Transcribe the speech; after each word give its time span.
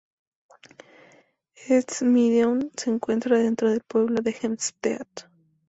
East 1.69 2.01
Meadow 2.01 2.71
se 2.75 2.89
encuentra 2.89 3.37
dentro 3.37 3.69
del 3.69 3.81
pueblo 3.81 4.19
de 4.23 4.31
Hempstead. 4.41 5.05